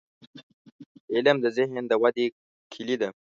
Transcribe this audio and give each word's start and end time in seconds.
•علم، 1.13 1.37
د 1.41 1.45
ذهن 1.57 1.83
د 1.87 1.93
ودې 2.01 2.25
کلي 2.73 2.95
ده. 3.01 3.09